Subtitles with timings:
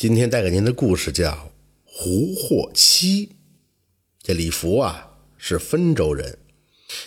[0.00, 1.30] 今天带给您的故事叫
[1.84, 3.26] 《胡霍妻》。
[4.22, 6.38] 这李福啊是汾州人，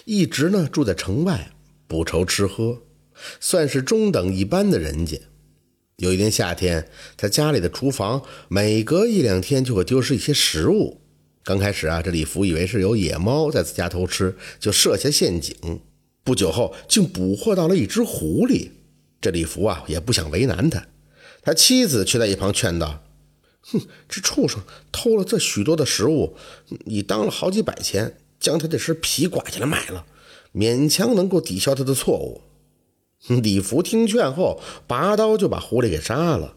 [0.05, 1.53] 一直呢住在城外，
[1.87, 2.83] 不愁吃喝，
[3.39, 5.19] 算是中等一般的人家。
[5.95, 6.87] 有一年夏天，
[7.17, 11.01] 他家里的厨房每隔一两天就会丢失一些食物。
[11.43, 15.55] 刚开始啊，这李福以为是有野猫在自家偷吃，就设下陷阱。
[16.23, 18.69] 不久后，竟捕获到了一只狐狸。
[19.19, 20.85] 这李福啊也不想为难他。
[21.43, 23.03] 他妻子却在一旁劝道
[23.61, 24.61] ：“哼，这畜生
[24.93, 26.37] 偷了这许多的食物，
[26.85, 30.05] 你当了好几百钱，将他这身皮刮下来卖了，
[30.53, 32.41] 勉强能够抵消他的错误。”
[33.27, 36.55] 李福听劝后，拔刀就把狐狸给杀了。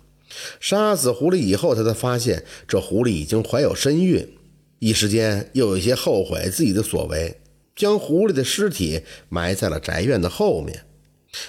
[0.60, 4.36] 杀死狐狸以后，他才发现这狐狸已经怀有身孕，
[4.78, 7.40] 一时间又有些后悔自己的所为，
[7.74, 10.84] 将狐狸的尸体埋在了宅院的后面。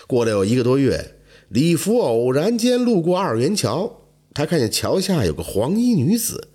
[0.07, 1.13] 过了有一个多月。
[1.49, 4.01] 李福偶然间路过二元桥，
[4.33, 6.49] 他看见桥下有个黄衣女子，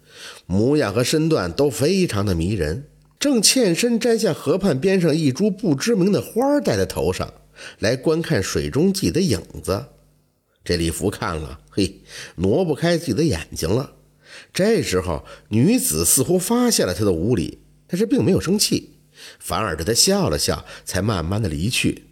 [0.45, 7.33] 模样和身段都非常的迷人，正欠身摘下河畔边上一株不知名的花戴在头上，
[7.79, 9.87] 来观看水中自己的影子。
[10.63, 12.03] 这李福看了，嘿，
[12.37, 13.95] 挪不开自己的眼睛了。
[14.53, 18.99] 这时候，女子似乎发现了他的无礼，但是并没有生气，
[19.39, 22.12] 反而对他笑了笑，才慢慢的离去。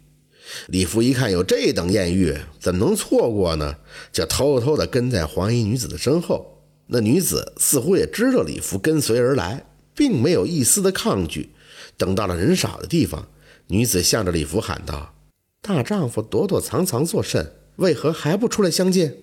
[0.67, 3.77] 李福一看有这等艳遇，怎么能错过呢？
[4.11, 6.63] 就偷偷地跟在黄衣女子的身后。
[6.87, 11.51] 那女子似乎也知道李福跟随而来，并没有一丝的抗拒。
[11.97, 13.27] 等到了人少的地方，
[13.67, 15.13] 女子向着李福喊道
[15.61, 17.53] ：“大丈夫躲躲藏藏作甚？
[17.77, 19.17] 为何还不出来相见？”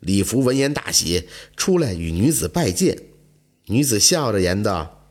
[0.00, 2.96] 李福闻言大喜，出来与女子拜见。
[3.66, 5.08] 女子笑着言道：“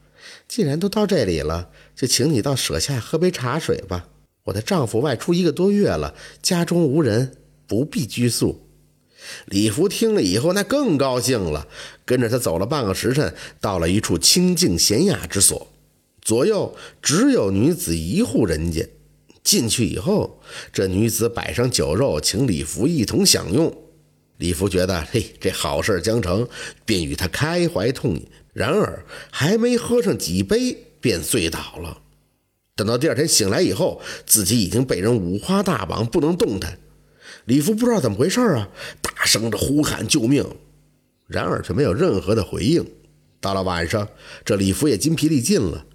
[0.47, 4.07] 既然都到这里了，就请你到舍下喝杯茶水吧。”
[4.47, 7.35] 我的丈夫外出一个多月了，家中无人，
[7.67, 8.65] 不必拘束。
[9.47, 11.67] 李福听了以后，那更高兴了，
[12.05, 15.67] 跟着他走了半个时辰，到了一处清静闲雅之所，
[16.21, 18.87] 左右只有女子一户人家。
[19.43, 20.41] 进去以后，
[20.71, 23.73] 这女子摆上酒肉，请李福一同享用。
[24.37, 26.47] 李福觉得，嘿，这好事将成，
[26.85, 28.25] 便与他开怀痛饮。
[28.53, 31.97] 然而，还没喝上几杯，便醉倒了。
[32.77, 36.77] 等到第二天醒来以后，自己已经被人五花大绑，不能动弹。
[37.45, 38.69] 李福不知道怎么回事啊，
[39.01, 40.45] 大声的呼喊救命，
[41.25, 42.85] 然而却没有任何的回应。
[43.41, 44.07] 到了晚上，
[44.45, 45.85] 这李福也筋疲力尽了。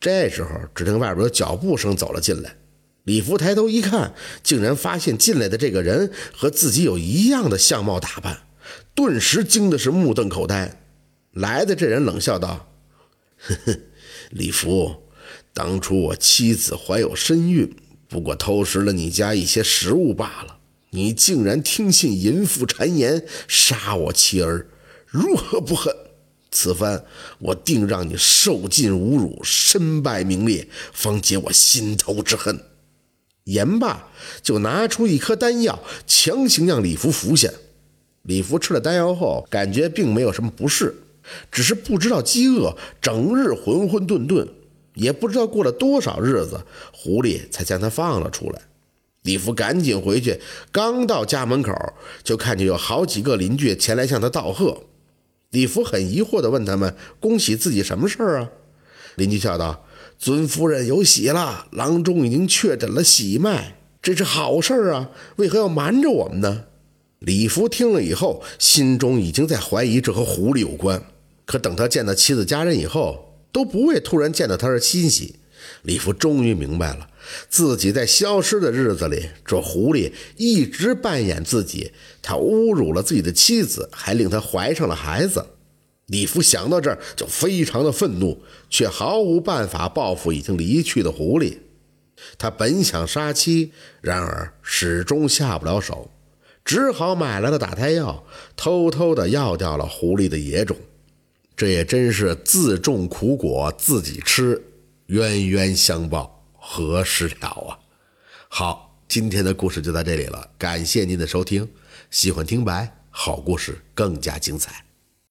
[0.00, 2.56] 这时候，只听外边有脚步声走了进来。
[3.04, 8.44] 李福抬头一看，竟然发现进来的这个人和自己有一样的相貌打扮，
[8.94, 10.80] 顿时惊的是目瞪口呆。
[11.32, 12.72] 来的这人冷笑道
[13.36, 13.78] ：“呵呵，
[14.30, 14.94] 李福。”
[15.52, 17.74] 当初我妻子怀有身孕，
[18.08, 20.58] 不过偷食了你家一些食物罢了。
[20.90, 24.66] 你竟然听信淫妇谗言，杀我妻儿，
[25.06, 25.94] 如何不恨？
[26.50, 27.04] 此番
[27.38, 32.60] 我定让你受尽侮辱，身败名裂，方解我心头之恨。
[33.44, 34.08] 言罢，
[34.42, 37.48] 就拿出一颗丹药，强行让李福服下。
[38.22, 40.94] 李福吃了丹药后，感觉并没有什么不适，
[41.52, 44.46] 只是不知道饥饿，整日浑浑沌沌。
[44.94, 46.60] 也不知道过了多少日子，
[46.92, 48.62] 狐狸才将他放了出来。
[49.22, 50.40] 李福赶紧回去，
[50.72, 51.72] 刚到家门口，
[52.24, 54.84] 就看见有好几个邻居前来向他道贺。
[55.50, 58.50] 李福很疑惑地问他们：“恭喜自己什么事儿啊？”
[59.16, 59.84] 邻居笑道
[60.18, 65.10] ：“尊夫人有喜了，郎中已经确诊了喜脉，这是好事儿啊！
[65.36, 66.64] 为何要瞒着我们呢？”
[67.18, 71.02] 李福听了以后，心中已经在怀疑这和狐狸有关。
[71.44, 75.36] 可等他见到妻子家人以后，都不会突然见到他而欣喜。
[75.82, 77.06] 李福终于明白了，
[77.48, 81.92] 自己在消失的日子里，这狐狸一直扮演自己。
[82.22, 85.44] 他侮辱了自己的妻子，还令他怀上了孩子。
[86.06, 91.58] 李福想到这儿就非常的愤怒，却毫无办法报复已经离去的狐狸。
[92.36, 96.10] 他本想杀妻，然而始终下不了手，
[96.64, 98.24] 只好买来了打胎药，
[98.56, 100.76] 偷偷的药掉了狐狸的野种。
[101.60, 104.58] 这也真是自种苦果自己吃，
[105.08, 107.78] 冤冤相报何时了啊！
[108.48, 111.68] 好，今天的故事就到这里了，感谢您的收听。
[112.10, 114.89] 喜欢听白，好故事更加精彩。